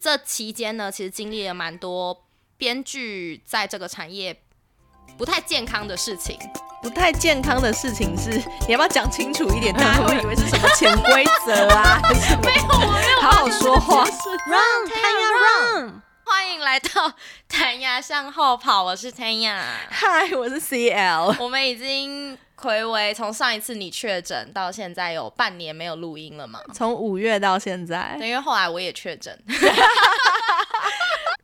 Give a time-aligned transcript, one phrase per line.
[0.00, 2.24] 这期间呢，其实经历了蛮多
[2.56, 4.42] 编剧在这个产业
[5.16, 6.38] 不太健康的事情。
[6.80, 8.30] 不太健康的事情是，
[8.68, 9.74] 你要不要讲清楚一点？
[9.74, 12.00] 大家会以为是什么潜规则啊？
[12.44, 13.20] 没有，我没有。
[13.20, 16.02] 好好说话，Run，他要 Run。
[16.30, 17.10] 欢迎来到
[17.48, 19.64] 谭牙向后跑，我是谭雅。
[19.88, 21.42] 嗨，我是 CL。
[21.42, 26.60] 我们已经回违从上一次你确诊到现在有半年没有录音了嘛？
[26.74, 29.36] 从五月到现在，因为后来我也确诊。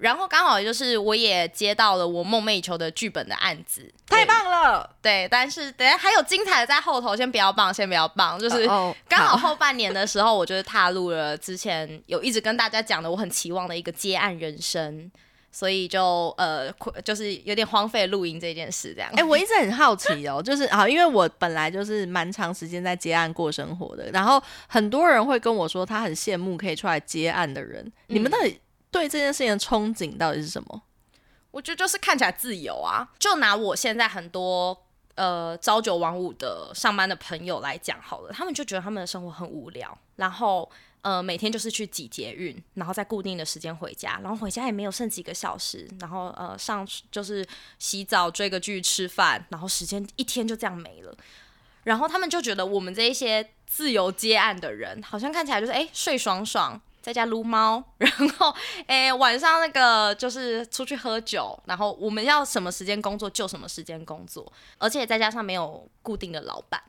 [0.05, 4.91] 然后刚好就是我也接到了我梦寐以求的剧本的案子，太棒了。
[5.01, 8.39] 对，但是等下还有精彩的在后头，先不要棒，先不要棒。
[8.39, 8.67] 就是
[9.09, 15.11] 刚好后半年的时候，我就是踏入了之前有一直跟大家讲的我很期望的一个接案人生，
[15.51, 16.71] 所以就呃，
[17.03, 19.11] 就是有点荒废录音这件事这样。
[19.17, 28.61] 哎，我一直很好奇哦，就是啊，因为我本来就是蛮长时间在接案过生活的，然后很多人会跟我说他很羡慕可以出来接案的人，你们到底？
[28.95, 30.83] 对这件事情的憧憬到底是什么？
[31.51, 33.11] 我觉得就是看起来自由啊。
[33.19, 34.85] 就拿我现在很多
[35.17, 40.71] 呃朝九晚五的上班的朋友来讲好了，他们就觉得他们的生活很无聊，然后
[41.03, 47.45] 呃每天就是去挤捷运，然后在固定的时间回家，然后回家也没有剩几个小时，然后呃上就是
[47.81, 51.13] 洗澡、追个剧、吃饭，然后时间一天就这样没了。
[51.83, 56.81] 然后他们就觉得我们这一些自由接案的人，好像看起来就是哎睡爽爽。
[57.05, 58.55] 在家撸猫， 然后
[58.87, 66.83] 诶晚上那个就是出去喝酒，然后我们要什么时间工作就什么时间工作，而且再加上没有固定的老板，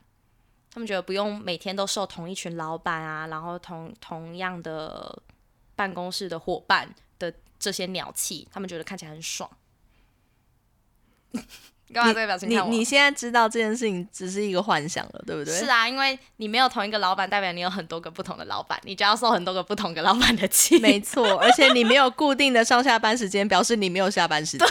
[0.72, 5.22] 他们觉得不用每天都受同一群老板啊，然后同同样的
[5.76, 9.50] 办公室的伙伴的这些鸟气，他们觉得看起来很爽。
[11.94, 12.50] 干嘛这个表情？
[12.50, 15.54] 你你现在知道这件事情只是一个幻想了，对不对？
[15.54, 20.80] 是啊，因为你没有同一个老板，代表你有很多个不同的老板，你就要受很多个不同的老板的气。
[20.80, 24.68] 没错，而且你没有固定的上下班时间，表示你没有下班时间。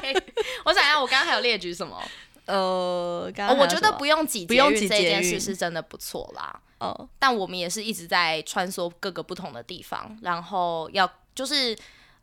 [0.00, 0.22] 对，
[0.64, 1.98] 我想要，我刚刚还有列举什么？
[2.44, 6.60] 呃，我觉得不用挤，不用挤这件事是真的不错啦。
[6.78, 11.76] 哦，但我们也是一直在穿梭各个不同的地方，然后要就是。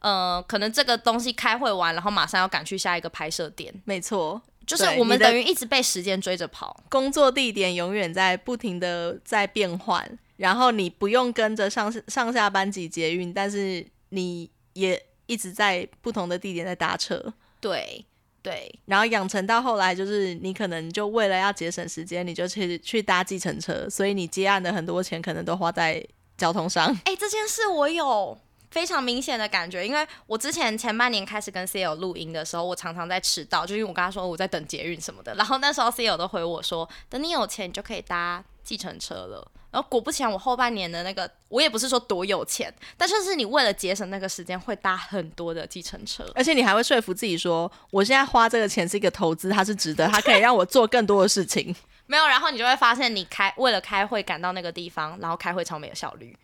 [0.04, 3.74] 呃，可能这个东西开会完，然后马上要赶去下一个拍摄点。
[3.86, 17.34] 没错，就是我们等于一直被时间追着跑，工作地点永远在不停的在变换，然后你不用跟着上上下班挤捷运，但是你也一直在不同的地点在搭车。
[17.62, 18.06] 对
[18.42, 26.06] 对，然后养成到后来，就是你可能就为了要节省时间，你就去去搭计程车，所以你接案的很多钱可能都花在
[26.38, 26.88] 交通上。
[27.06, 28.38] 哎，这件事我有。
[28.74, 39.48] 非常明显的感觉，因为我之前前半年开始跟 C L 录音的时候，我常常在迟到，就因为我跟他说我在等捷运什么的，然后那时候 C L 都回我说，等你有钱，你就可以搭计程车了。
[39.70, 51.76] 然后果不其然，我后半年的那个，我也不是说多有钱，但就是你为了节省那个时间，会搭很多的计程车，而且你还会说服自己说，我现在花这个钱是一个投资，它是值得，它可以让我做更多的事情。
[52.06, 56.36] 没有，然后你就会发现，你开为了开会赶到那个地方，然后开会超没有效率。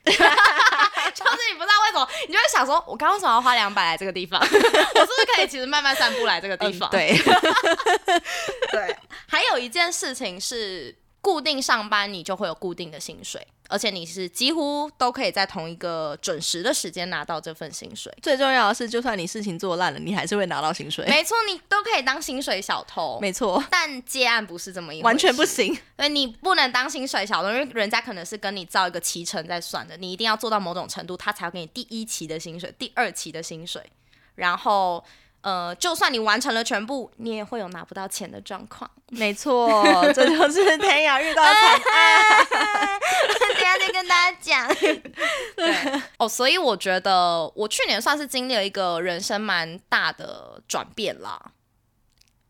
[1.12, 4.40] 就是你不知道为什么，你就会想说，我刚刚为什么要花两百来这个地方？
[4.44, 6.90] 我是不是可以其实慢慢散步来这个地方？
[6.92, 7.16] 对，
[8.72, 8.96] 对。
[9.28, 13.46] 还有一件事情是，固定上班你就会有固定的薪水。
[13.70, 18.12] 而且你是几乎都可以在同一个准时的时间拿到这份薪水。
[18.22, 21.06] 最重要的是，就算你事情做烂了，你还是会拿到薪水。
[21.06, 23.20] 没错，你都可以当薪水小偷。
[23.22, 25.74] 没错，但接案不是这么一完全不行。
[25.96, 33.82] 所以你不能当薪水小偷，因为人家可能是跟你造一个提成在算的，你一定要做到某种程度，他才要给你第一期的薪水、第二期的薪水，
[34.36, 35.04] 然后。
[35.42, 38.90] 呃，就算你完成了全部，你也会有拿不到钱的状况。
[39.12, 39.84] 没错，
[40.14, 43.00] 这就是天涯遇到惨案。
[43.40, 44.68] 等下再跟大家讲。
[45.56, 51.40] 对哦，所以我觉得我去年算是经历了一个人生蛮大的转变啦。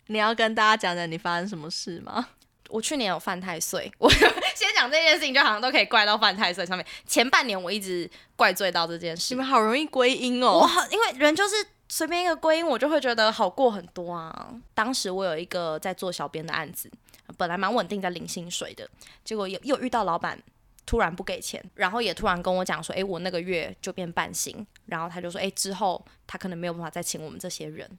[0.08, 2.30] 你要跟大家讲讲你发生什么事吗？
[2.70, 4.10] 我去年有犯太岁，我
[4.56, 6.86] 先讲这件事情，就好像都可以怪到犯太岁上面。
[7.06, 9.34] 前半年我一直怪罪到这件事。
[9.34, 10.60] 你们好容易归因哦。
[10.60, 11.56] 我，因为人就是。
[11.92, 14.54] 随便一个归因，我就会觉得好过很多啊。
[14.76, 16.88] 当时我有一个在做小编的案子，
[17.36, 18.88] 本来蛮稳定，在领薪水的，
[19.26, 20.40] 结果又又遇到老板
[20.86, 27.90] 突然不给钱，然后也突然跟我讲说，诶，我那个月就变半薪，然后他就说，诶，之后他可能没有办法再请我们这些人，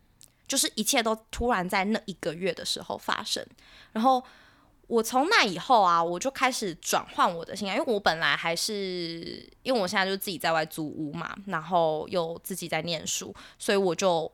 [0.47, 3.45] 就是一切都突然在那一个月的时候发生，
[3.91, 4.23] 然后
[4.91, 14.31] 我从那以后啊，我就开始转换我的心态，因为我本来还是因为我现在就自己在外租屋嘛，然后又自己在念书，所以我就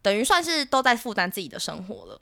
[0.00, 2.18] 等于算是都在负担自己的生活了。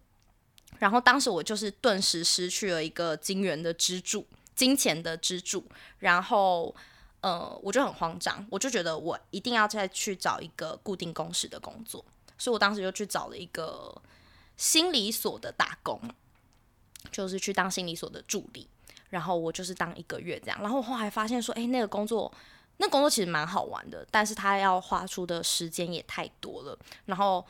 [0.81, 5.65] 然后当时我就是顿时失去了一个金元的支柱，金钱的支柱。
[6.00, 6.75] 然后
[7.21, 12.05] 呃，我就很慌张，我就觉得我一定要再去找一个固定工时的工作，
[12.37, 13.94] 所以我当时就去找了一个
[14.56, 16.00] 心理所的打工，
[17.16, 18.68] 就是去当心理所的助理，
[19.08, 22.30] 然后我就是当一个月这样，然后我后来发现说，哎、那个工作。
[22.78, 26.78] 那工作其实蛮好玩的，但是他要花出的时间也太多了。
[27.06, 27.42] 然后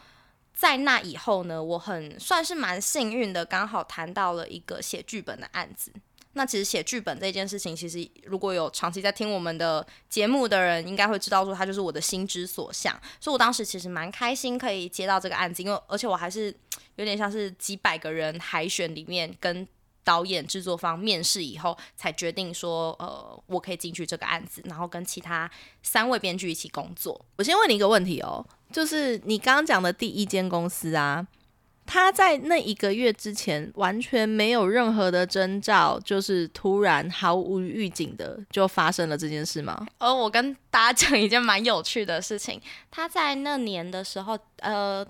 [0.55, 5.91] 在那以后呢，我很算是蛮幸运的，刚好谈到了一个写剧本的案子。
[6.37, 12.93] 那其实写剧本这件事情，其实如果有长期在听我们的节目的人，应该会知道说，它就是我的心之所向。
[13.19, 16.55] 所以我当时其实蛮开心可以接到这个案子，因为而且我还是
[16.97, 19.67] 有点像是几百个人海选里面跟
[20.05, 25.51] 导演、制作方面试以后，才决定说，呃，我可以进去这个案子，然后跟其他
[25.83, 27.19] 三位编剧一起工作。
[27.37, 31.27] 我先问你一个问题哦，就是你刚刚讲的第一间公司啊，
[31.87, 39.87] 他在那一个月之前完全没有任何的征兆，就是突然毫无预警的就发生了这件事吗？
[39.99, 42.61] 而我跟大家讲一件蛮有趣的事情，
[42.91, 45.07] 他在那年的时候，呃，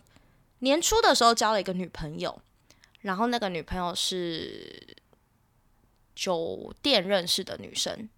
[0.59, 2.41] 年初的时候交了一个女朋友，
[3.01, 4.97] 然后那个女朋友是
[6.15, 8.09] 酒店认识的女生，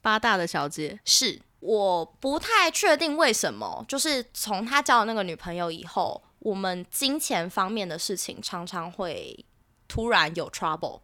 [0.00, 9.44] 八大的小姐，是我不太确定为什么，就是从他交了那个女朋友以后，我们金钱方面的事情常常会
[9.86, 11.00] 突然有 trouble，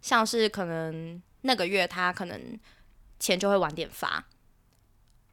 [0.00, 2.58] 像是可能那个月他可能
[3.18, 4.24] 钱就会晚点发，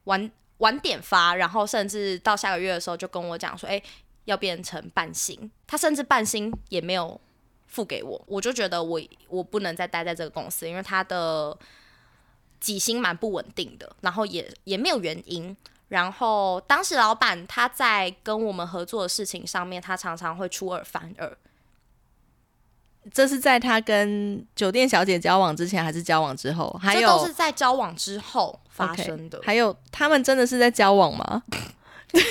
[0.04, 3.82] 晚晚点发，然后甚至到下个月的时候就跟我讲说，哎、
[4.24, 7.20] 要变成半薪，他甚至半薪也没有
[7.66, 11.56] 付给我，我就觉得我我不能再待在这个公司，因为他的
[12.60, 15.56] 底薪蛮不稳定的，然后也也没有原因。
[15.88, 21.36] 然后当时老板他在跟我们合作的事情上面，他常常会出尔反尔。
[23.14, 26.76] 这是在他跟酒店小姐交往之前，还是交往之后？
[26.82, 29.40] 还有都是在交往之后发生的。
[29.44, 31.44] 还有他们真的是在交往吗？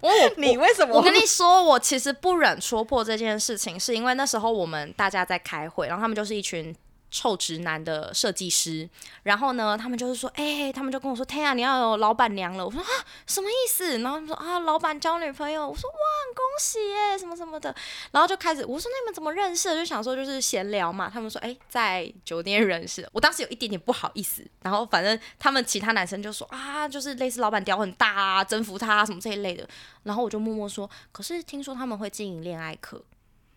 [0.00, 0.94] 我我 你为什么？
[0.94, 6.72] 我跟你说，我其实不忍戳破这件事情，是因为那时候我们大家在开会，然后他们就是一群
[7.12, 8.88] 臭直男的设计师，
[9.22, 12.64] 然后呢，他们就是说，哎、他们就跟我说，天啊，你要有老板娘了。
[12.64, 12.88] 我说啊，
[13.26, 13.98] 什么意思？
[13.98, 15.68] 然后他们说啊，老板交女朋友。
[15.68, 15.96] 我说哇，
[16.34, 17.72] 恭喜耶，什么什么的。
[18.12, 19.76] 然后就开始，我说那你们怎么认识的？
[19.76, 21.10] 就想说就是闲聊嘛。
[21.12, 23.06] 他们说，哎、在酒店认识。
[23.12, 29.68] 我当时有一点点不好意思，然后反正他们其他男生就说啊，就是类似老板屌很大啊，征服他、什么这一类的。
[30.04, 33.04] 然后我就默默说，可是听说他们会经营恋爱课。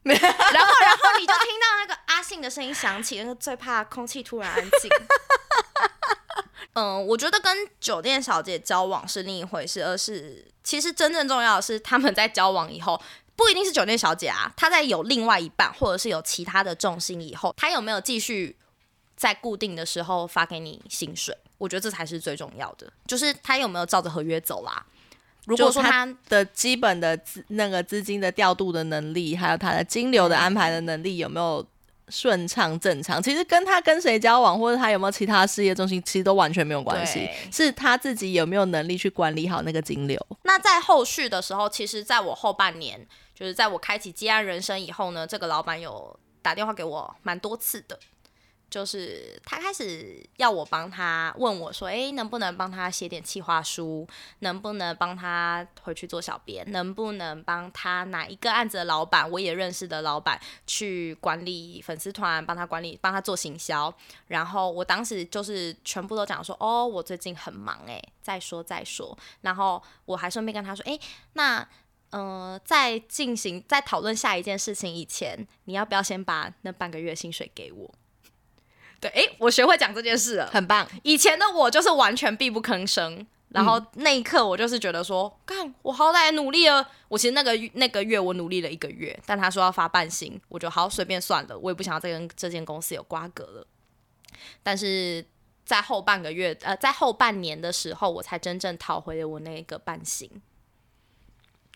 [0.13, 4.91] 然后，然后你就听到那个阿信的声音响起，那个最怕空气突然安静。
[6.73, 13.01] 嗯，我觉得跟酒店小姐交往是另一回事，而是其实真正重要的是他们在交往以后，
[13.35, 18.55] 不一定是酒店小姐啊，她在有另外一半或者是有其他的重心以后，她有没有继续
[19.15, 21.35] 在固定的时候发给你薪水？
[21.57, 24.85] 我觉得这才是最重要的，就是她有没有照着合约走啦。
[25.45, 31.65] 如果说他的基本的资那个资金的调度的能力，还有他的金流的安排的能力有没有
[32.09, 33.21] 顺畅正常？
[33.21, 40.19] 其实跟他跟谁交往，或者他有没有其他事业中心，其实都完全没有关系，是他自己有没有能力去管理好那个金流。
[40.43, 47.99] 那在后续的时候，其实在我后半年，就是在我开启接案人生以后呢，这个老板有打电话给我蛮多次的，
[48.69, 54.07] 就是他开始要我帮他问我说，诶，能不能帮他写点企划书？
[54.39, 56.69] 能不能帮他回去做小编？
[56.71, 63.93] 能不能帮他哪一个案子的老板，我也认识的老板去管理粉丝团，帮他管理，帮他做行销？
[64.27, 69.17] 然后我当时就是全部都讲说，哦，我最近很忙诶，再说再说。
[69.41, 70.99] 然后我还顺便跟他说，诶，
[71.33, 71.65] 那
[72.11, 77.93] 呃，在进行在讨论下一件事情以前，你要不要先把那半个月薪水给我？
[78.99, 80.47] 对，诶，我学会讲这件事了。
[80.47, 86.87] 很棒，以前的我就是完全闭不吭声，然后那一刻我就是觉得说，干，我好歹努力了。
[87.07, 93.67] 我其实那个那个月我努力了一个月，但他说要发半薪，我就好随便算了，我也不想要再跟这间公司有瓜葛了。
[94.63, 95.25] 但是
[95.63, 100.29] 在后半个月，呃，在后半年的时候，我才真正讨回了我那个半薪。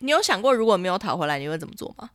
[0.00, 2.10] 你有想过如果没有讨回来，你会怎么做吗？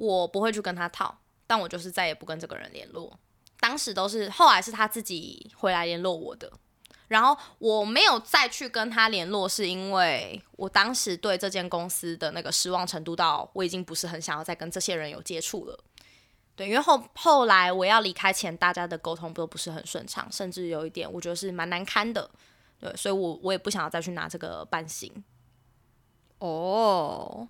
[0.00, 1.14] 我不会去跟他套，
[1.46, 3.18] 但我就是再也不跟这个人联络。
[3.60, 6.50] 当时都是后来是他自己回来联络我的，
[7.08, 15.78] 然后我没有再去跟他联络，是因为我当时对这间公司的那个失望程度到我已经不是很想要再跟这些人有接触了。
[16.56, 22.30] 对，因为后后来我要离开前，大家的沟通都不是很顺畅，甚至有一点我觉得是蛮难堪的。
[22.78, 25.12] 对，所以我我也不想要再去拿这个半薪。
[26.38, 27.46] 哦，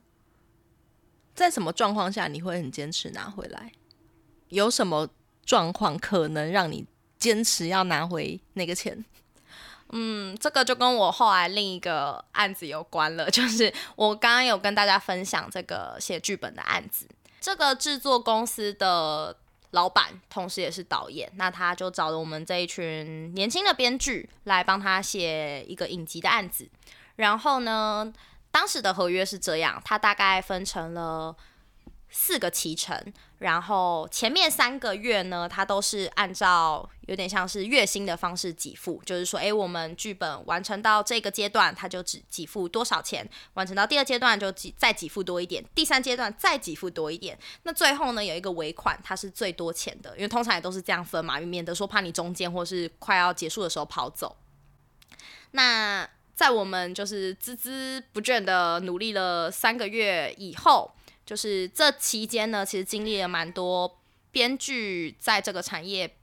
[1.35, 3.73] 在什么状况下你会很坚持拿回来？
[4.49, 5.09] 有什么
[5.45, 6.85] 状况可能让你
[7.19, 9.05] 坚持要拿回那个钱？
[9.93, 17.09] 嗯，这个就跟我后来另一个案子有关了， 就是我刚刚有跟大家分享这个写剧本的案子，
[17.41, 19.37] 这个制作公司的
[19.73, 26.69] 老板同时也是导演，那他就找了我们这一群年轻的编剧来帮他写一个影集的案子，
[27.17, 28.13] 然后呢，
[28.51, 31.37] 当时的合约是这样，它大概分成了。
[32.13, 33.01] 四个期程，
[33.39, 47.39] 然后前面三个月呢，它都是按照有点像是月薪的方式给付，就是说，诶，我们剧本完成到这个阶段，它就只给付多少钱；完成到第二阶段就给再给付多一点，第三阶段再给付多一点。
[47.63, 54.37] 那最后呢，有一个尾款，它是最多钱的，因为通常也都是这样分嘛，免得说怕你中间或是快要结束的时候跑走。
[55.53, 60.91] 那在我们就是孜孜不倦的努力了三个月以后。
[61.27, 66.17] 就是这期间呢，其实经历了蛮多编剧在这个产业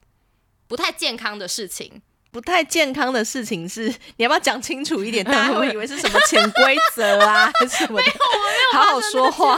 [0.68, 2.02] 不太健康的事情。
[2.32, 5.24] 不太健康的事情是，你要不要讲清楚一点？
[5.24, 8.00] 大家会以为是什么潜规则啊，什么？
[8.00, 9.58] 没有，没有，好好说话，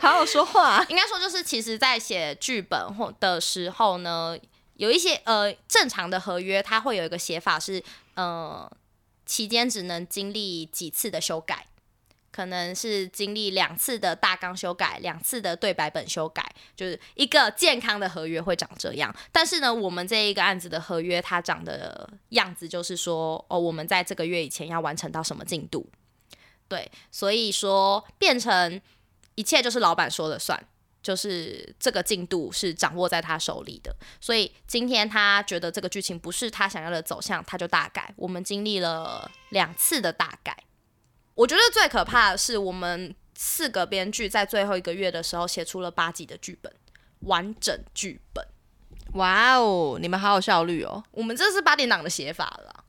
[0.00, 0.86] 好好说话。
[0.88, 4.38] 应该说，就是其实，在写剧本或的时候呢，
[4.76, 7.82] 有一些呃正常的合约，它会有一个写法是，
[8.14, 8.70] 呃，
[9.28, 11.66] 期间只能经历几次的修改。
[12.30, 19.12] 可能是经历两次的大纲修改，两次的对白本修改，就是一个健康的合约会长这样。
[19.32, 25.90] 但是呢，我们这一个案子的合约，它长的样子就是说，哦，我们在这个月以前要完成到什么进度。
[26.68, 28.80] 对，所以说变成
[29.34, 30.62] 一切就是老板说了算，
[31.08, 33.96] 就是这个进度是掌握在他手里的。
[34.20, 38.12] 所以今天他觉得这个剧情不是他想要的走向，他就大改。
[38.14, 40.54] 我们经历了两次的大改。
[41.34, 46.70] 我觉得最可怕的是，我们四个编剧在最后一个月的时候写出了八集的剧本，
[47.20, 48.46] 完整剧本。
[49.14, 51.02] 哇哦，你们好有效率哦！
[51.12, 52.84] 我们这是八点档的写法了。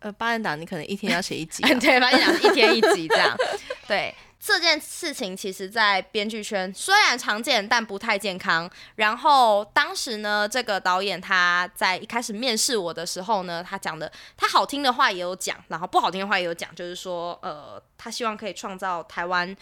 [0.00, 3.36] 呃，八点档你可能一天要写一集， 对，八点档一天一集这样，
[3.86, 4.12] 对。
[4.38, 8.70] 这件事情其实，在编剧圈虽然常见，但不太健康。
[8.96, 19.56] 然后当时呢，这个导演他在一开始面试我的时候呢，他讲的他好听的话也有讲，然后不好听的话也有讲，就是说，呃，他希望可以创造台湾，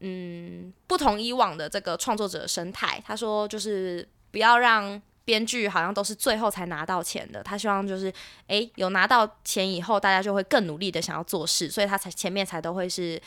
[0.00, 3.00] 嗯，不同以往的这个创作者生态。
[3.06, 7.42] 他说，就是不要让编剧好像都是最后才拿到钱的。
[7.42, 8.12] 他希望就是，
[8.48, 13.22] 诶，有拿到钱以后，大家就会更努力的想要做事，所以他才前面才都会是。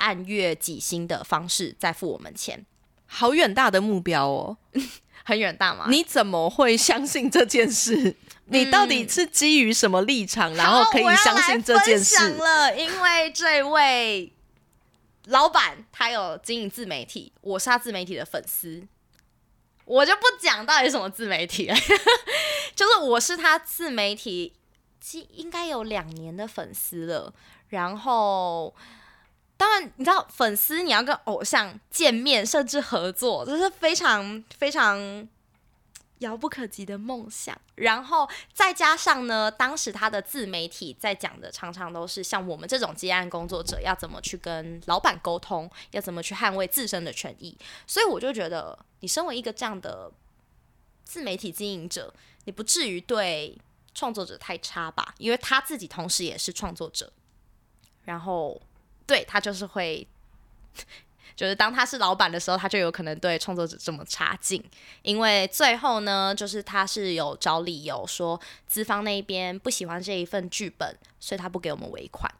[0.00, 2.64] 按月几薪的方式再付我们钱，
[3.04, 4.56] 好远大的目标哦，
[5.24, 5.84] 很远大吗？
[5.90, 8.16] 你怎么会相信这件事？
[8.52, 12.74] 你到底是基于什么立场，然后可以相信这件事了？
[12.74, 14.32] 因为这位
[15.26, 18.82] 老板他有经营自媒体，我是他自媒体的粉丝，
[19.84, 21.76] 我就不讲到底什么自媒体了，
[22.74, 24.54] 就是我是他自媒体，
[25.34, 27.34] 应该有两年的粉丝了，
[27.68, 28.74] 然后。
[29.60, 35.28] 当然，你知道粉丝你要跟偶像见面，甚至合作，这是非常非常
[36.20, 37.54] 遥不可及的梦想。
[37.74, 47.54] 然后再加上呢，当时他的自媒体在讲的，常常都是像我们这种接案工作者要怎么去跟老板沟通，要怎么去捍卫自身的权益。
[47.86, 50.10] 所以我就觉得，你身为一个这样的
[51.04, 52.14] 自媒体经营者，
[52.46, 53.58] 你不至于对
[53.94, 55.14] 创作者太差吧？
[55.18, 57.12] 因为他自己同时也是创作者，
[58.04, 58.58] 然后。
[59.10, 60.06] 对他就是会，
[61.34, 64.64] 就是当他是老板的时候，他就有可能对创作者这么差劲。
[65.02, 72.32] 因为最后呢，就是他是有找理由说资方那边不喜欢这一份剧本，所以他不给我们尾款。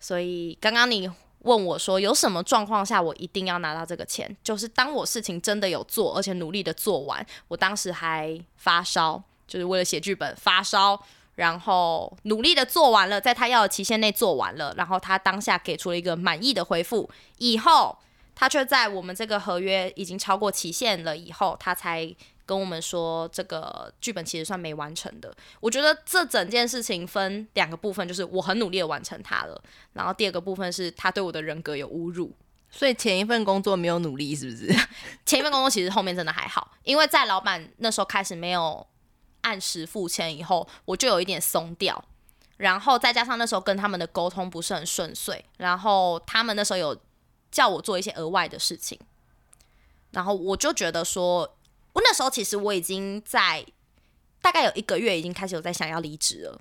[0.00, 1.08] 所以刚刚你
[1.42, 11.00] 问我说有什么状况下我一定要拿到这个钱，就是当我事情真的有做，而且努力的做完，我当时还发烧，就是为了写剧本发烧。
[11.36, 17.98] 然后努力的做完了，在他要的期限内做完了，然后他当下给出了一个满意的回复，以后
[18.34, 22.08] 他却在我们这个合约已经超过期限了以后，他才
[22.46, 25.34] 跟我们说这个剧本其实算没完成的。
[25.60, 29.60] 我觉得这整件事情分两个部分，就是我很努力的完成它了，
[29.94, 32.32] 然后第二个部分是他对我的人格有侮辱，
[32.70, 34.66] 所以前一份工作没有努力，是不是？
[35.26, 38.86] 前一份工作其实后面真的还好，因为在老板那时候开始没有。
[39.44, 42.04] 按时付钱以后，我就有一点松掉，
[42.56, 46.98] 然后再加上那时候跟他们的沟通不是很顺遂，然后他们那时候有
[47.52, 48.98] 叫我做一些额外的事情，
[50.10, 51.56] 然后我就觉得说，
[51.92, 53.64] 我那时候其实我已经在
[54.40, 56.60] 大概有一个月已经开始有在想要离职了，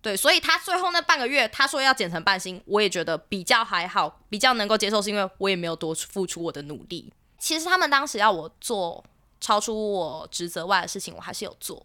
[0.00, 7.12] 对，所以他最后那半个月他说要减成半薪，我也觉得比较还好，比较能够接受，是因为我也没有多付出我的努力。
[7.38, 9.04] 其实他们当时要我做。
[9.44, 11.84] 超出我职责外的事情，我还是有做，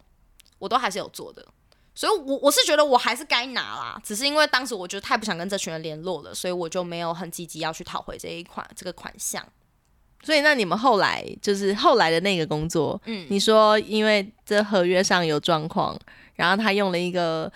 [0.58, 1.46] 我都还是有做的。
[1.94, 9.44] 所以，我我是觉得我还是该拿啦，只是因为当时我就太不想跟这群人联络了，所以我就没有很积极要去讨回这一款这个款项。
[10.22, 15.98] 所以，那你们后来就是后来的那个工作，嗯，你说因为这合约上有状况，
[16.34, 17.52] 然后他用了一个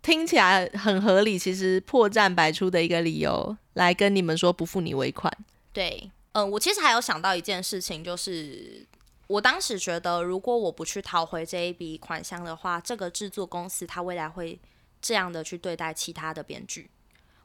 [0.00, 5.30] 听起来很合理，其实破绽百出的一个理由来跟你们说不付你尾款。
[5.72, 8.86] 对，嗯，我其实还有想到一件事情，就是
[9.32, 14.60] 我当时觉得，如果我不去讨回这一笔款项的话，这个制作公司它未来会
[15.00, 16.90] 这样的去对待其他的编剧。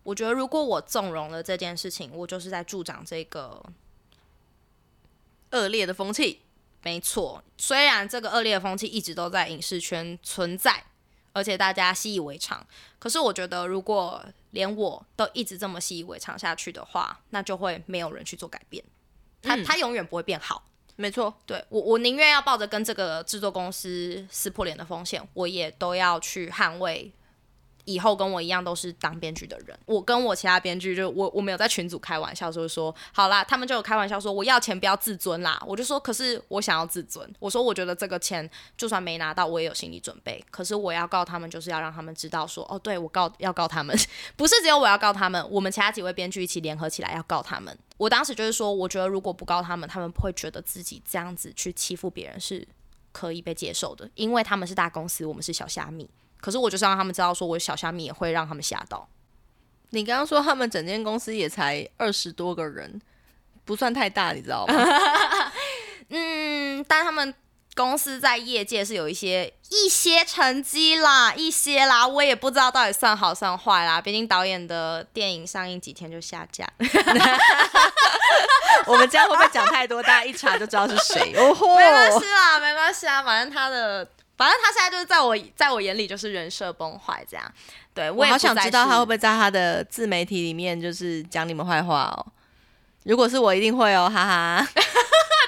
[0.04, 3.64] 我觉得，如果我纵容了这件事情，我就是在助长这个
[5.52, 6.42] 恶劣的风气。
[6.84, 10.84] 没错，虽然这个恶劣的风气一直都在影视圈存在，
[11.32, 12.68] 而且大家习以为常，
[13.00, 18.84] 可是我觉得，如果连我都一直这么习以为常下去的话，那就会没有人去做改变，
[19.42, 20.66] 它嗯它永远不会变好。
[20.98, 27.12] 没错，对我，我宁愿要抱着跟这个制作公司撕破脸的风险，我也都要去捍卫
[27.88, 29.78] 以后跟我一样都是当编剧的人。
[29.86, 35.58] 我跟我其他编剧就我我没有在群组开玩笑，就是说好啦，他们就有开玩笑说我要钱不要自尊啦。
[35.66, 40.44] 我就说可是我想要自尊，我说我觉得这个钱就算没拿到，我也有心理准备。
[40.52, 43.98] 可是我要告他们，就是要让他们知道说哦，对我告要告他们，
[44.36, 47.76] 不是只有我要告他们，我们其他几位编剧一起联合起来要告他们。
[47.96, 52.68] 我当时就是说，我觉得如果不告他们，他们会觉得自己这样子去欺负别人是
[53.12, 56.08] 可以被接受的，因为他们是大公司，我们是小虾米。
[56.40, 59.08] 可是我就是让他们知道，说我小虾米也会让他们吓到。
[59.92, 63.02] 你刚刚说他们整间公司也才二十多个人，
[63.64, 64.74] 不算太大，你知道吗？
[66.10, 67.34] 嗯，但他们
[67.74, 74.02] 公司在业界是有一些一些成绩啦，一些啦，我也不知道到底算好算坏啦。
[74.02, 76.70] 毕竟导演的电影上映几天就下架，
[78.88, 80.04] 我们这样会不会讲太多？
[80.04, 81.34] 大家一查就知道是谁？
[81.40, 84.06] 哦吼，没关系啦，没关系啊，反正他的。
[84.38, 87.52] 反正他现在就是在我在我眼里就是人设崩坏这样，
[87.94, 92.26] 对我好想知道他会不会在他的自媒体里面就是讲你们坏话哦。
[93.04, 94.68] 如果是我，一定会哦，哈哈。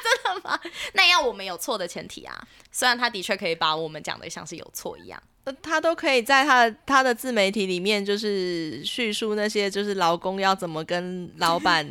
[0.01, 0.59] 真的吗
[0.93, 2.41] 那要我们有错的前提啊。
[2.71, 11.85] 虽然他的确可以把我们讲的像是有错一样，呃他都可以在他的他的自媒体里面，就是叙述那些就是劳工要怎么跟老板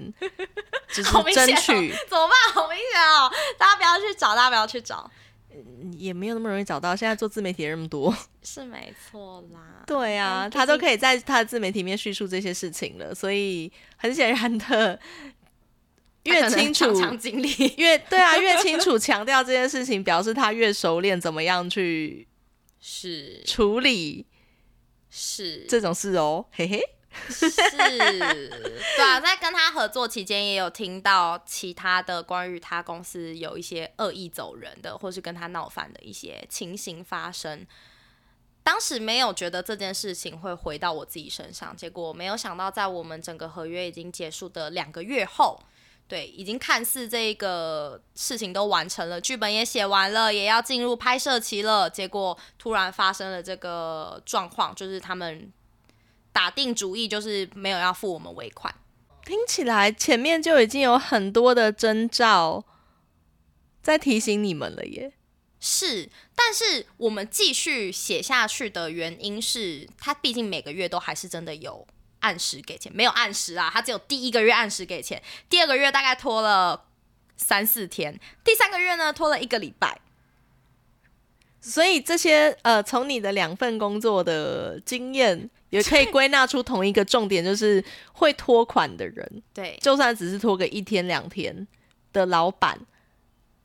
[0.90, 2.54] 就是争取，怎么办？
[2.54, 5.08] 好明显哦，大家不要去找，大家不要去找，
[5.98, 6.94] 也没有那么容易找到。
[6.94, 9.82] 现在做自媒体的人那么多， 是没错啦。
[9.86, 14.98] 对啊，嗯他都可以在他的自媒体里面叙述这些事情了，所以很显然的，
[16.24, 22.26] 越清楚经历，越对啊， 越清楚强调这件事情，表示他越熟练怎么样去
[22.80, 24.26] 是处理
[25.10, 26.80] 是这种事哦，嘿嘿。
[27.28, 37.66] 是，对啊，在跟他合作期间，也有听到其他的关于他公司有一些恶意走人的，或是跟他闹翻的一些情形发生。
[38.62, 45.58] 当时没有觉得这件事情会回到我自己身上，结果没有想到，在我们整个合约已经结束的两个月后，
[46.06, 55.50] 对，已经看似这个事情都完成了，剧本也写完了，也要进入拍摄期了，结果突然发生了这个状况，就是他们
[56.32, 58.74] 打定主意，就是没有要付我们尾款。
[59.24, 62.64] 听起来前面就已经有很多的征兆
[63.82, 65.12] 在提醒你们了耶。
[65.60, 71.86] 是，但是我们继续写下去的原因是，他毕竟每个月都还是真的有
[72.20, 76.86] 按时给钱，没有按时啊，他只有第一个月按时给钱，第二个月大概拖了
[77.36, 80.00] 三四天，第三个月呢拖了一个礼拜。
[81.60, 91.66] 所以这些呃，从你的两份工作的经验，也可以归纳出同一个重点，就是会拖款的人，对，就算只是拖个一天两天
[92.12, 92.80] 的老板，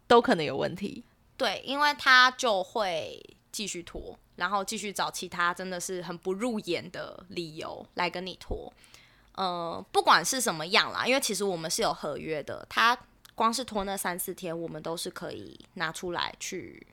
[0.05, 1.03] 都可能有问题。
[1.37, 8.71] 对，因为他就会继续拖，然后继续找其他真的是很不入眼的理由来跟你拖。
[9.35, 12.97] 呃，不管是什么样啦，因为其实我们是有合约的，他
[13.33, 16.85] 光是拖那三四天，我们都是可以拿出来去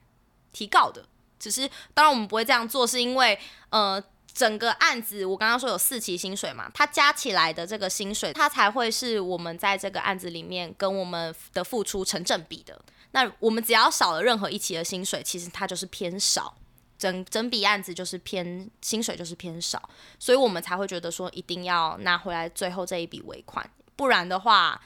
[0.53, 1.05] 提告的。
[1.39, 3.37] 只是当然我们不会这样做，是因为
[3.71, 4.01] 呃。
[4.33, 12.81] 整个案子，我刚刚说有四期薪水嘛，它加起来的这个薪水，它才会是我们在这个案子里面跟我们的付出成正比的。
[13.13, 16.57] 那我们只要少了任何一期的薪水，其实它就是偏少，
[16.97, 24.81] 整整笔案子就是偏薪水就是偏少，所以我们才会觉得说一定要拿回来最后这一笔尾款，不然的话，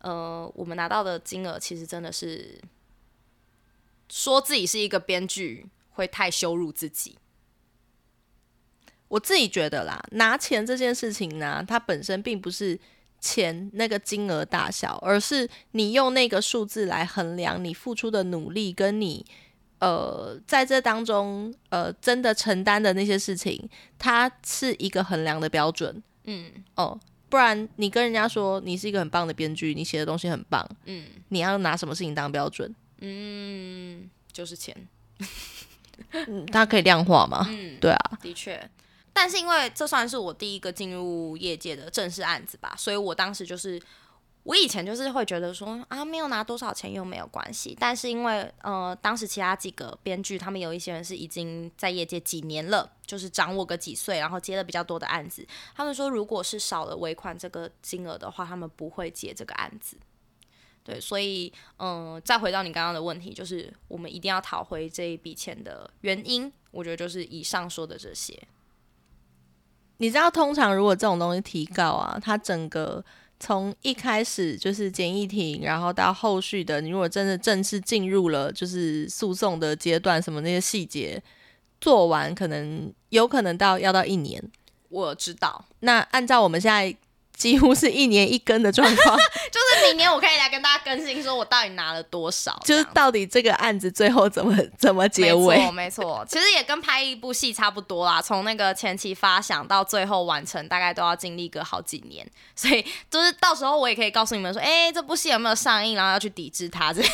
[0.00, 2.60] 呃，我们拿到的金额其实真的是
[4.10, 7.16] 说自己是一个编剧会太羞辱自己。
[9.12, 12.78] 我自己觉得啦，拿钱这件事情呢，它本身并不是
[13.20, 19.22] 钱那个金额大小，而是你用那个数字来衡量你付出的努力，跟你
[19.80, 26.02] 呃在这当中呃真的承担的那些事情，它是一个衡量的标准。
[26.24, 26.98] 嗯哦，
[27.28, 32.74] 不然你跟人家说你是一个很棒的编剧，你写的东西很棒，嗯你要拿什么事情当标准？
[33.02, 34.74] 嗯，就是钱。
[36.12, 37.46] 嗯，它可以量化吗？
[37.50, 38.58] 嗯，对啊，的确。
[39.12, 43.80] 但是因为这算是我第一个进入业界的正式案子吧，所以我当时就是，
[44.44, 47.76] 我以前就是会觉得说啊，没有拿多少钱又没有关系。
[47.78, 55.46] 但是因为呃，当时其他几个编剧，他们有一些人是已经在业界几年了，就是长我个几岁，然后接了比较多的案子。
[55.74, 59.96] 他们说，如果是少了尾款这个金额的话，他们不会接这个案子。
[60.82, 68.42] 对，所以嗯、再回到你刚刚的问题，就是我们一定要讨回这一笔钱的原因，我觉得就是以上说的这些。
[70.02, 73.02] 你知道，通常如果这种东西提告啊，它整个
[73.38, 81.22] 从一开始就是简易庭，然后到后续的，你如果真的正式进入了就是诉讼的阶段，什么那些细节
[81.80, 84.42] 做完，可能有可能到要到一年。
[84.88, 86.92] 我知道，那按照我们现在
[87.36, 89.16] 几乎是一年一更的状况，
[89.50, 95.72] 就是明年我可以来跟大家更新，说我到底拿了多少， 就是到底这个案子最后怎么 怎么结没尾错，？
[95.72, 98.22] 没错，其实也跟拍一部戏差不多啦。
[98.22, 107.10] 从那个前期发想到最后完成，大概都要经历个好几年，所以就是到时候我也可以告诉你们说，哎、这部戏有没有上映，然后要去抵制它，这样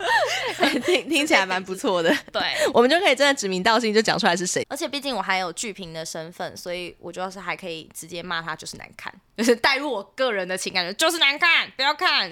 [0.84, 2.42] 听听起来蛮不错的， 对。
[2.72, 4.64] 我们就可以真的指名道姓就讲出来是谁。
[4.68, 12.30] 而且毕竟我还有剧评的身份，所以我主要是还可以直接骂他就是难看，就是带入我个人的情感，就是难看，不要看。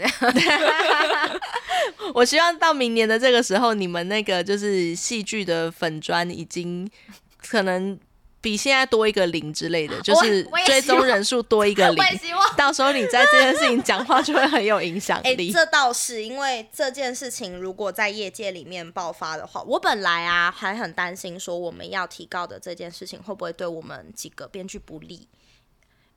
[2.14, 6.88] 我希望到明年的这个时候，你们那个就是戏剧的粉砖已经
[7.46, 7.98] 可能
[8.48, 12.10] 比现在多一个零之类的， 就是追踪人数多一个零 我。
[12.10, 12.56] 也希望。
[12.56, 15.52] 到时候你在这件事情讲话就会很有影响 哎、力。
[15.52, 25.28] 这倒是因为这件事情如果在业界里面爆发的话，我本来啊还很担心说我们要提高的这件事情会不会对我们几个编剧不利。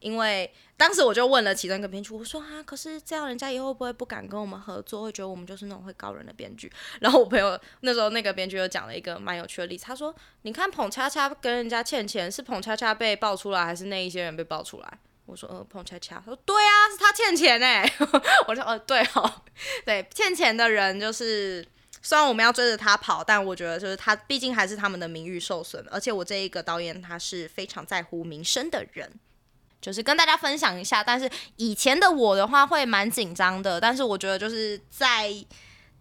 [0.01, 6.69] 因为当时我就问了其中一个编剧，我说啊，可是这样人家以后会不会不敢跟我们合作，会觉得我们就是那种会告人的编剧？
[6.99, 17.87] 然后我朋友那时候那个编剧又讲了一个蛮有趣的例子，他说：“你看捧恰恰跟人家欠钱，是捧恰恰被爆出来，还是那一些人被爆出来？”我说：“呃，彭恰恰。”他说：“对啊，是他欠钱哎。”
[18.47, 19.41] 我说：“呃，对哦，
[19.85, 21.65] 对，欠钱的人就是。”
[22.03, 25.85] 虽然我们要追着他跑，但我觉得就是他，毕竟还是他们的名誉受损。
[25.91, 29.07] 而且我这一个导演他是非常在乎名声的人，
[29.81, 31.03] 就是跟大家分享一下。
[31.03, 35.33] 但是以前的我的话会蛮紧张的，但是我觉得就是在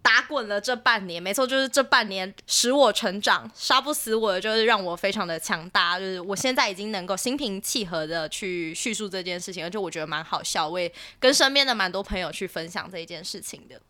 [0.02, 5.98] 打滚了这半年，没错，就是这半年使我成长，杀不死我的就是让我非常的强大。
[5.98, 13.80] 就是我现在已经能够心平气和的去叙述这件事情，而且我觉得蛮好笑，我也跟身边的蛮多朋友去分享这一件事情的。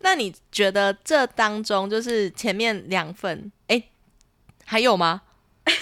[0.00, 3.80] 那你觉得这当中就是前面两份，哎、
[4.64, 5.22] 还有吗？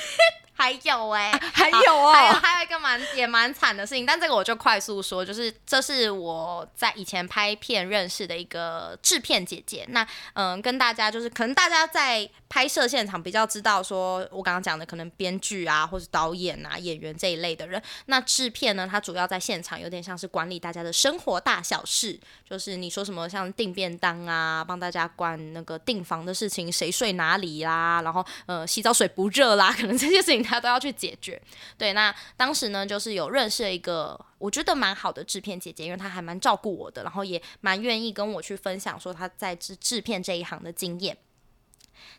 [0.54, 9.86] 还有哎、还有还有哦，还有蛮也蛮惨的事情，但这个我就快速说，就是这是我在以前拍片认识的一个制片姐姐。
[9.90, 17.80] 那嗯，跟大家就是可能大家在拍摄现场比较知道，说我刚刚讲的可能编剧啊，或是导演啊、演员这一类的人。
[18.06, 22.18] 那制片呢，它主要在现场有点像是管理大家的生活大小事，
[22.48, 31.40] 就是你说什么像订便当啊，帮大家管那个订房的事情，谁睡哪里啦，然后呃洗澡水不热啦，可能这些事情他都要去解决。
[31.78, 41.16] 对，那当时呢，就是有认识了一个我觉得蛮好的制片姐姐，因为她还蛮照顾我的，然后也蛮愿意跟我去分享说她在制制片这一行的经验。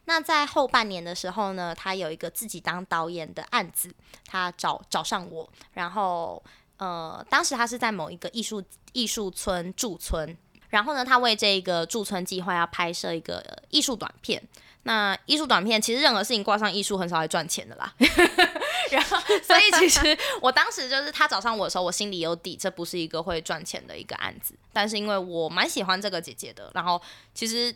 [0.06, 3.94] 那在后半年的时候呢，她有一个自己当导演的案子，
[4.26, 6.42] 她找找上我，然后
[6.78, 8.63] 呃，当时她是在某一个艺术
[8.94, 10.38] 艺术村驻村，
[10.70, 14.42] 然后呢，她为这个驻村计划要拍摄一个艺术短片。
[14.86, 17.94] 那艺术短片其实任何事情挂上艺术很少会赚钱的啦，
[18.93, 24.53] 然后所以其实我当时就是他找上我的时候，我心里有底，这不是一个会赚钱的一个案子。
[24.71, 27.01] 但是因为我蛮喜欢这个姐姐的，然后
[27.34, 27.75] 其实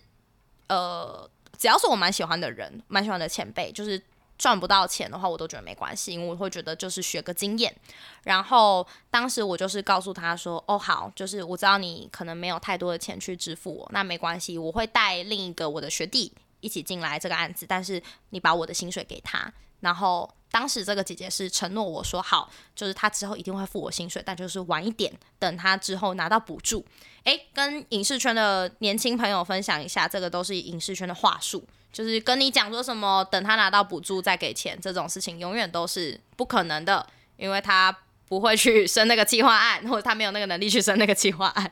[0.68, 4.02] 呃，只要是我蛮喜欢的人，蛮喜欢的前辈，就是
[4.38, 7.76] 赚不到钱的话，我都觉得没关系，因为我会觉得就是学个经验。
[8.24, 19.52] 然后当时我就是告诉他说：“哦，好，就是我知道你可能没有太多的钱去支付我，那没关系，我会带另一个我的学弟一起进来这个案子，但是你把我的薪水给他。”
[19.82, 26.86] 然后当时这个姐姐是承诺我说好，就是她之后一定会付我薪水，但就是晚一点，等她之后拿到补助。
[27.24, 37.06] 诶，跟影视圈的年轻朋友分享一下，这个都是影视圈的话术，就是跟你讲说什么等他拿到补助再给钱这种事情，永远都是不可能的。
[37.36, 37.96] 因为他
[38.28, 41.72] 不会去生那个计划案，或者他没有那个能力去生那个计划案。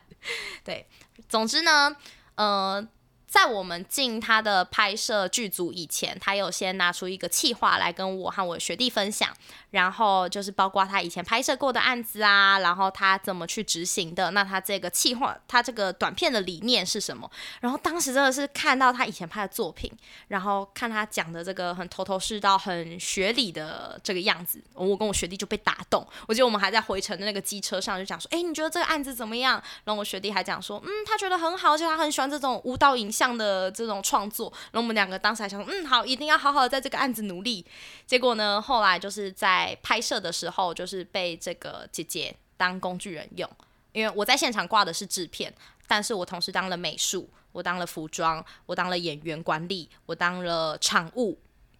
[0.63, 0.85] 对，
[1.27, 1.95] 总之呢，
[2.35, 2.87] 呃。
[3.27, 9.29] 在我们进他的拍摄剧组以前，他有先拿出一个企划来跟我和我学弟分享，
[9.71, 17.29] 然后就是包括他以前拍摄过的案子啊，然后他怎么去执行的，那他这个企划，他这个短片的理念是什么？
[17.59, 19.91] 然后当时真的是看到他以前拍的作品，
[20.29, 26.05] 然后看他讲的这个很头头是道、很学理的这个样子，我跟我学弟就被打动。
[26.27, 29.61] 我记得我们还在回程的那个机车上就讲说，哎，你觉得这个案子怎么样？
[29.83, 33.35] 然后我学弟还讲说，嗯，他觉得很好，而且他很喜欢这种舞蹈影像。
[33.35, 37.65] 的这种创作，然后我们两个当时还想说，嗯，好，一定要好好的在这个案子努力。
[38.07, 43.49] 结果呢，后来就是在拍摄的时候，就是被这个姐姐当工具人用，
[43.91, 45.53] 因为我在现场挂的是制片，
[45.85, 51.37] 但是我同时当了美术，我当了服装，我当了演员管理，我当了场务，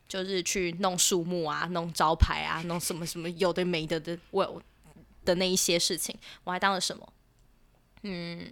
[0.09, 4.61] 就是去弄树木啊，弄招牌啊，弄什么什么有的没的的，我
[5.23, 7.13] 的那一些事情，我还当了什么？
[8.01, 8.49] 嗯。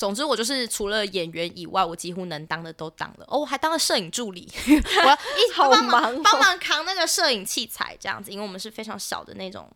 [0.00, 3.26] 总之，我就是除了演员以外，我几乎能当的都当了。
[3.28, 9.70] 哦，我还当了摄影助理， 我一帮忙帮忙扛那个摄影器材这样子，因为我们是非常小的那种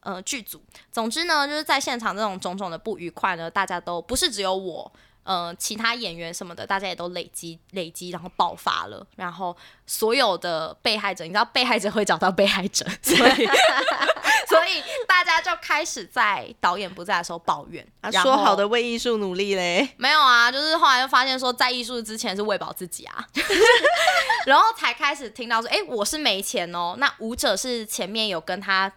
[0.00, 0.62] 呃剧组。
[0.90, 4.90] 总之呢，就是在现场这种种种的不愉快呢，大家都不是只有我。
[5.22, 9.06] 呃，其他演员什么的，大家也都累积累积，然后爆发了。
[9.16, 9.54] 然后
[9.86, 13.46] 所有的被害者，你知道，被害者会找到被害者，所以
[14.50, 17.86] 所以大家就开始在导演不在的时候抱怨。
[18.22, 19.88] 说好的为艺术努力嘞？
[19.96, 23.26] 没有啊，就是后来就发现说，在艺术之前是喂饱自己啊，
[24.44, 26.96] 然后才开始听到说，哎，我是没钱哦。
[26.98, 28.92] 那舞者是前面有跟他。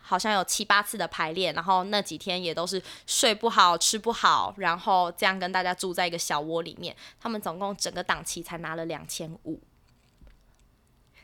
[0.00, 6.96] 好像有七八次的排练，然后那几天也都是睡不好、吃不好，然后这样跟大家住在一个小窝里面。
[7.20, 9.60] 他们总共整个档期才拿了两千五，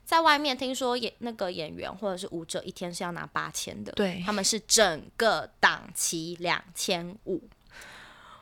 [0.05, 7.43] 在外面听说演那个演员或者是舞者一天是要拿八千的，对，他们是整个档期两千五。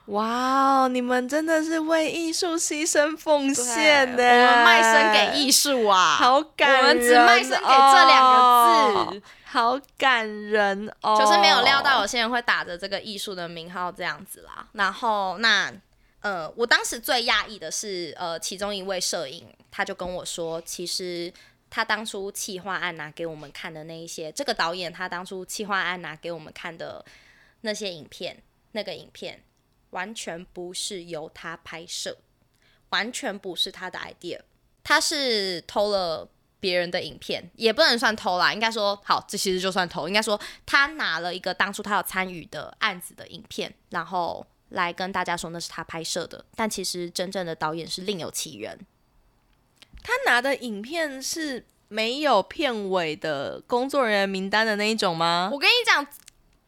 [0.07, 4.23] 哇哦，你们真的是为艺术牺牲奉献呢！
[4.23, 6.81] 我们卖身给艺术啊， 好感人！
[6.81, 9.23] 我们只卖身给这两个字。
[9.45, 11.17] 好感人哦！
[11.17, 14.67] 就是没有料到有些人会打着这个艺术的名号这样子啦。
[14.73, 15.73] 然后那
[16.21, 21.33] 呃，我当时最讶异的是，呃，其中一位摄影他就跟我说，其实
[21.75, 27.03] 他当初企划案拿给我们看的那一些，这个导演他当初企划案拿给我们看的
[27.63, 29.43] 那些影片，那个影片
[29.91, 32.19] 完全不是由他拍摄，
[32.91, 34.39] 完全不是他的 idea，
[34.85, 36.29] 他是偷了。
[36.63, 40.07] 别人的影片也不能算偷啦，应该说好，这其实就算偷。
[40.07, 48.79] 应该说他拿了一个当初他有参与的案子的影片，然后来跟大家说那是他拍摄的，但其实真正的导演是另有其人。
[50.03, 55.51] 他拿的影片是没有片尾的工作人员名单的那一种吗？
[55.53, 56.07] 我跟你讲。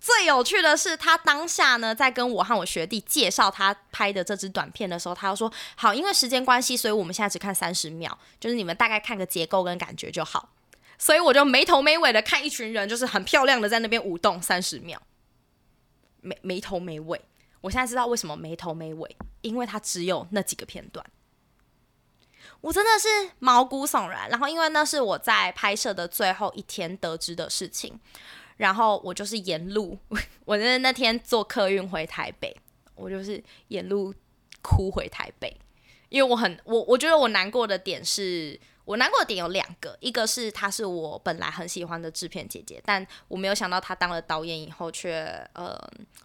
[0.01, 10.51] 最有趣的是，他当下呢，在跟我和我学弟介绍他拍的这支短片的时候，他又说：“好，因为时间关系，所以我们现在只看三十秒，就是你们大概看个结构跟感觉就好。”
[10.99, 15.01] 所以我就没头没尾的看一群人，就是很漂亮的在那边舞动三十秒，
[16.21, 17.19] 没没头没尾。
[17.63, 21.03] 我现在知道为什么没头没尾，因为他只有那几个片段，
[22.65, 23.09] 我真的是
[23.41, 24.29] 毛骨悚然。
[24.31, 28.01] 然后，因为那是我在拍摄的最后一天得知的事情。
[28.57, 29.99] 然后我就是沿路，
[30.47, 32.57] 我那那天坐客运回台北，
[32.95, 34.15] 我就是沿路
[34.63, 35.55] 哭回台北，
[36.09, 45.79] 因为我很我我觉得我难过的点是，我难过的点有两个，一个是她是我本来很喜欢的制片姐姐，但我没有想到她当了导演以后却呃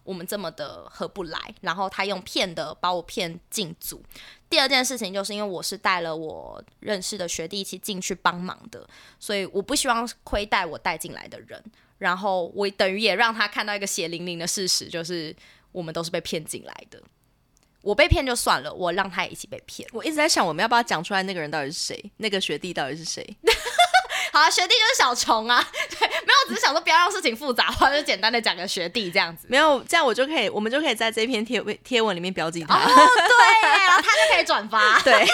[0.04, 4.04] 我们这么的合不来，然后她用骗的把我骗进组。
[4.50, 8.88] 第二件事情就是因为我是带了我认识的学弟一起进去帮忙的，
[9.20, 11.64] 所以我不希望亏待我带进来的人。
[12.00, 15.36] 然后我等于也让他看到一个血淋淋的事实，就是
[15.72, 17.02] 我们都是被骗进来的。
[17.82, 19.88] 我被骗就算了，我让他也一起被骗。
[19.94, 22.12] 我一直在想，我们要不要讲出来那个人到底是谁？
[22.18, 23.26] 那个学弟到底是谁？
[24.32, 25.66] 好啊，学弟就是小虫啊。
[25.90, 29.48] 对，没有，只是想说不要让事情复杂化，就简单的讲个学弟这样子。
[29.50, 32.76] 没有，这样我就可以，我们就可以在这篇贴贴文里面标记他。
[32.76, 35.00] 哦，对，然后他就可以转发。
[35.02, 35.26] 对，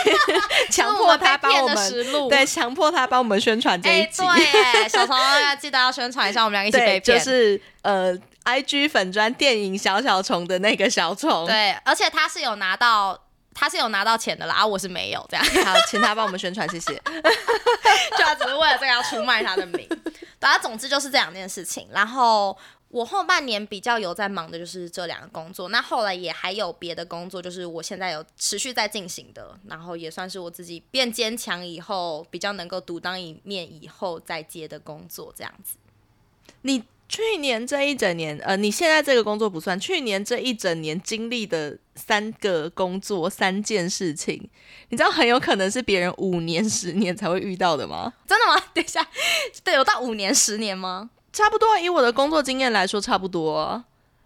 [0.71, 2.29] 强迫他帮我们。
[2.29, 4.21] 对，强迫他帮我们宣传这一集。
[4.21, 7.01] 对，小虫要记得要宣传一下，我们俩一起被骗。
[7.01, 11.45] 就是呃，I G 粉砖电影小小虫的那个小虫。
[11.45, 13.21] 对，而且他是有拿到。
[13.57, 15.45] 他是有拿到钱的啦，啊我是没有这样。
[15.63, 16.93] 好，请他帮我们宣传，谢谢。
[18.17, 19.87] 就他只是为了这个要出卖他的名。
[20.41, 21.87] 反正总之就是这两件事情。
[21.93, 22.57] 然后
[22.89, 35.77] 我后半年比较有在忙的就是这两个工作，那后来也还有别的工作，就是我现在有持续在进行的，然后也算是我自己变坚强以后比较能够独当一面以后再接的工作这样子。
[36.63, 44.49] 你去年这一整年，呃，你现在这个工作不算，去年这一整年经历的三个工作、三件事情，
[44.89, 48.11] 你知道很有可能是别人五年、十年才会遇到的吗？
[48.27, 48.61] 真的吗？
[48.73, 49.07] 等一下，
[49.63, 51.09] 对，有到五年、十年吗？
[51.31, 53.83] 差不多，以我的工作经验来说，差不多。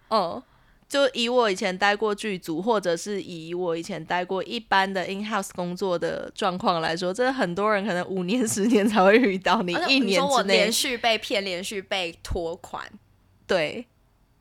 [0.08, 0.42] 哦，
[0.90, 10.72] 就以我以前待过剧组，或者是以我以前待过一般的 in house 工作的状况来说，这很多人可能五年、十年才会遇到你一年之内连。
[10.72, 12.84] 续被骗，连续被拖款，
[13.46, 13.86] 对，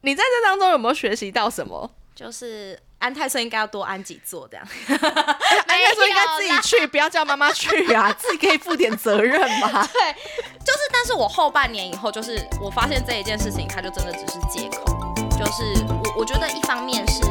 [0.00, 1.90] 你在这当中有没有学习到什么？
[2.14, 4.66] 就是安泰森应该要多安几座这样。
[4.88, 9.87] 安泰说应该 自己去，不要叫妈妈去啊， 自己可以负点责任嘛。
[9.87, 10.12] 对，
[10.64, 14.97] 就是，但是我后半年以后，就是我发现这一件事情，它就真的只是借口。
[15.38, 17.22] 就是我，我觉得一方面是